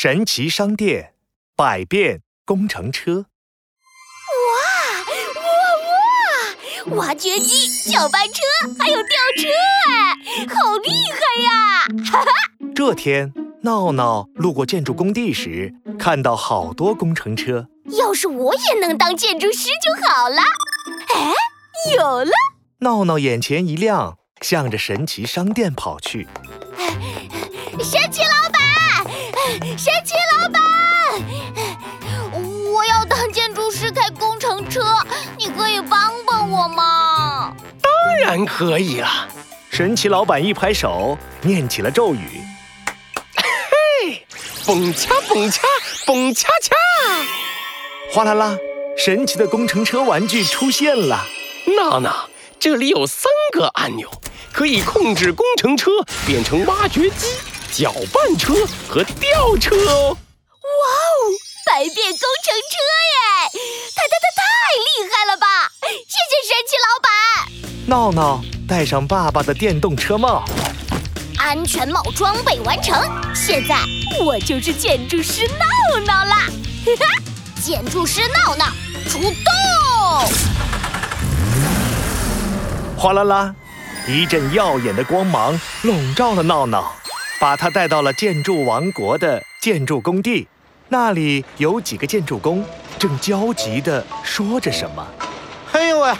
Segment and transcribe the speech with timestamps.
[0.00, 1.14] 神奇商店，
[1.56, 3.26] 百变工程车。
[4.46, 4.54] 哇
[6.86, 7.08] 哇哇！
[7.08, 8.40] 挖掘机、搅拌车，
[8.78, 9.48] 还有吊车，
[9.90, 11.50] 哎，好厉害呀！
[12.12, 12.30] 哈哈。
[12.76, 17.66] 这天，闹闹路过建筑工地时，看到好多工程车。
[17.86, 20.40] 要是我也能当建筑师就好了。
[21.16, 21.34] 哎，
[21.96, 22.30] 有了！
[22.82, 26.28] 闹闹眼前一亮，向着神奇商店跑去。
[27.80, 28.22] 神奇
[29.76, 30.62] 神奇老板，
[32.70, 34.82] 我要当建筑师开工程车，
[35.38, 37.54] 你可以帮帮我吗？
[37.80, 37.90] 当
[38.20, 39.26] 然可以了。
[39.70, 42.42] 神奇老板一拍手，念起了咒语
[43.36, 44.26] ：“嘿，
[44.66, 45.62] 蹦恰蹦恰
[46.04, 46.74] 蹦恰恰！”
[48.12, 48.56] 哗啦啦，
[48.98, 51.24] 神奇的工程车玩具出现了。
[51.76, 54.10] 闹闹，这里有三个按钮，
[54.52, 55.90] 可以控制工程车
[56.26, 57.26] 变成挖掘机。
[57.78, 58.54] 搅拌车
[58.88, 60.10] 和吊车哦！
[60.10, 61.14] 哇哦，
[61.64, 62.74] 百变工程车
[63.06, 63.16] 耶！
[63.94, 64.42] 太太太太
[64.74, 65.46] 厉害了吧！
[65.80, 67.08] 谢谢神奇老板。
[67.86, 70.44] 闹闹戴上爸爸的电动车帽，
[71.38, 73.00] 安全帽装备完成。
[73.32, 73.76] 现在
[74.24, 76.48] 我就是建筑师闹闹啦。
[76.84, 77.06] 哈哈，
[77.62, 78.66] 建筑师闹闹
[79.08, 79.54] 出动！
[82.96, 83.54] 哗啦啦，
[84.08, 86.92] 一阵耀眼的光芒笼罩了闹闹。
[87.40, 90.46] 把他带到了建筑王国的建筑工地，
[90.88, 92.64] 那里有几个建筑工
[92.98, 95.06] 正焦急地说着什么。
[95.72, 96.12] 哎呦喂，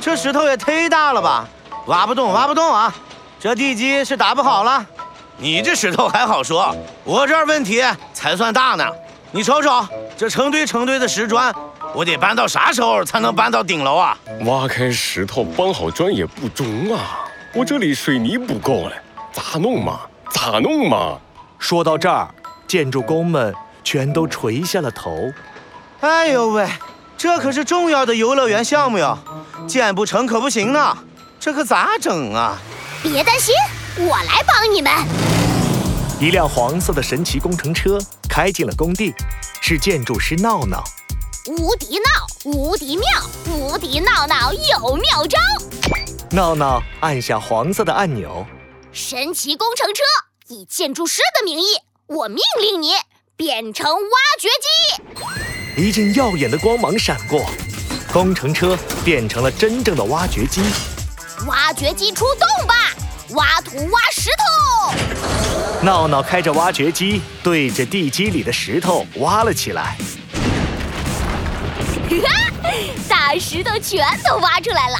[0.00, 1.48] 这石头也忒大了吧，
[1.86, 2.94] 挖不动，挖不动啊！
[3.40, 4.86] 这地基是打不好了。
[5.36, 8.86] 你这石头还好说，我这儿问题才算大呢。
[9.32, 9.84] 你瞅瞅，
[10.16, 11.52] 这成堆成堆的石砖，
[11.92, 14.16] 我得搬到啥时候才能搬到顶楼啊？
[14.44, 17.18] 挖开石头搬好砖也不中啊，
[17.52, 18.92] 我这里水泥不够了，
[19.32, 20.02] 咋弄嘛？
[20.32, 21.18] 咋弄嘛？
[21.58, 22.28] 说到这儿，
[22.66, 25.30] 建筑工们全都垂下了头。
[26.00, 26.68] 哎呦喂，
[27.16, 29.16] 这可是重要的游乐园项目哟，
[29.68, 30.96] 建不成可不行呢。
[31.38, 32.58] 这可咋整啊？
[33.02, 33.54] 别担心，
[33.98, 34.90] 我来帮你们。
[36.18, 37.98] 一辆黄色的神奇工程车
[38.28, 39.12] 开进了工地，
[39.60, 40.82] 是建筑师闹闹。
[41.46, 43.06] 无敌闹，无敌妙，
[43.48, 45.38] 无敌闹闹有妙招。
[46.30, 48.46] 闹闹按下黄色的按钮。
[48.94, 50.02] 神奇工程车，
[50.48, 51.64] 以建筑师的名义，
[52.08, 52.90] 我命令你
[53.36, 54.00] 变成挖
[54.38, 55.82] 掘机。
[55.82, 57.46] 一阵耀眼的光芒闪过，
[58.12, 60.60] 工程车变成了真正的挖掘机。
[61.46, 62.90] 挖掘机出动吧，
[63.30, 65.82] 挖土挖石头。
[65.82, 69.96] 闹闹开着挖掘机，对着地基里的石头挖了起来。
[72.10, 72.60] 哈，
[73.08, 74.98] 大石头全都挖出来了。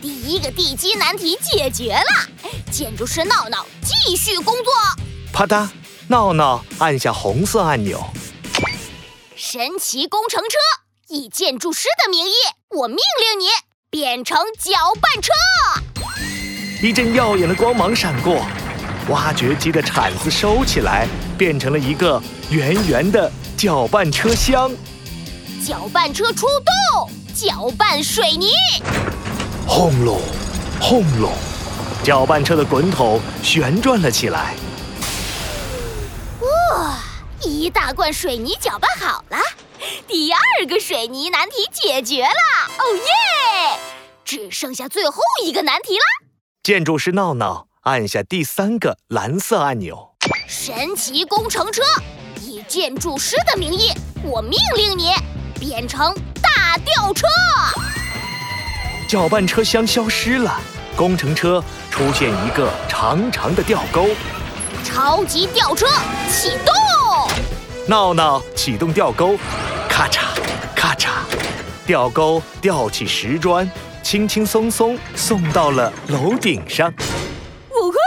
[0.00, 2.28] 第一个地基难题解决了，
[2.74, 4.72] 建筑师闹闹继续工作。
[5.32, 5.68] 啪嗒，
[6.08, 8.04] 闹闹按下红色按钮。
[9.36, 10.58] 神奇工程车，
[11.06, 12.32] 以建筑师的名义，
[12.76, 13.46] 我命令你
[13.90, 15.32] 变成搅拌车。
[16.82, 18.44] 一阵耀眼的光芒闪过，
[19.08, 21.06] 挖掘机的铲子收起来，
[21.38, 22.20] 变成了一个
[22.50, 24.68] 圆圆的搅拌车厢。
[25.64, 28.48] 搅拌车出动，搅拌水泥。
[29.64, 30.20] 轰隆，
[30.80, 31.32] 轰隆，
[32.04, 34.54] 搅拌车的滚筒旋转了起来。
[36.40, 36.98] 哇，
[37.40, 39.38] 一大罐水泥搅拌好了，
[40.06, 43.80] 第二个水泥难题解决了，哦耶！
[44.22, 46.02] 只剩下最后一个难题了。
[46.62, 50.10] 建筑师闹闹按下第三个蓝色按钮。
[50.46, 51.82] 神奇工程车，
[52.42, 53.90] 以建筑师的名义，
[54.22, 55.10] 我命令你
[55.58, 57.26] 变成大吊车。
[59.08, 60.60] 搅拌车厢消失了，
[60.96, 64.08] 工程车出现一个长长的吊钩。
[64.84, 65.86] 超级吊车
[66.30, 66.74] 启动，
[67.86, 69.36] 闹闹启动吊钩，
[69.88, 70.20] 咔嚓
[70.74, 71.08] 咔嚓，
[71.86, 73.68] 吊钩吊起石砖，
[74.02, 76.92] 轻轻松松送到了楼顶上。
[77.70, 77.98] 呜呼，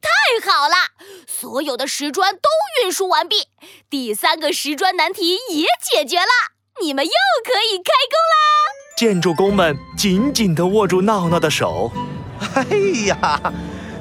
[0.00, 0.74] 太好了！
[1.26, 2.48] 所有的石砖都
[2.82, 3.48] 运输完毕，
[3.88, 7.12] 第三个石砖难题也解决了，你们又
[7.44, 8.38] 可以开工啦！
[8.96, 11.92] 建筑工们紧紧地握住闹闹的手。
[12.54, 12.64] 哎
[13.06, 13.40] 呀，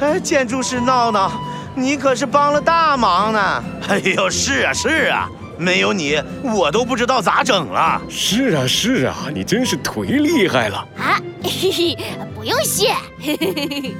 [0.00, 1.32] 哎，建筑师闹闹，
[1.74, 3.64] 你可是帮了大忙呢！
[3.88, 5.28] 哎呦，是啊是啊，
[5.58, 8.00] 没有你，我都不知道咋整了。
[8.08, 11.20] 是啊是啊，你真是忒厉害了啊！
[11.42, 11.98] 嘿嘿，
[12.34, 12.94] 不用谢。
[13.18, 13.94] 嘿嘿嘿嘿。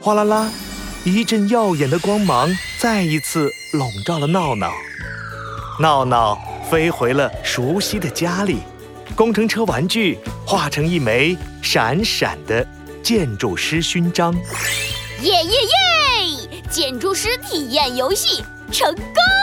[0.00, 0.50] 哗啦啦，
[1.04, 2.48] 一阵耀眼的光芒
[2.78, 4.70] 再一次笼罩了闹闹。
[5.78, 6.38] 闹闹
[6.70, 8.58] 飞回了熟悉的家里。
[9.16, 12.66] 工程车玩具化成一枚闪闪的
[13.02, 14.34] 建筑师勋章，
[15.22, 16.62] 耶耶耶！
[16.70, 19.39] 建筑师体验游戏成功。